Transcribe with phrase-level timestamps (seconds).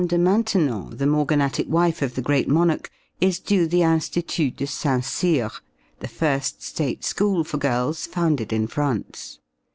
[0.07, 5.05] de Maintenon, the morganatic wife of the Great Monarch, is due the Institut de Saint
[5.05, 5.51] Cyr,
[5.99, 9.37] the first state school for girls founded in France.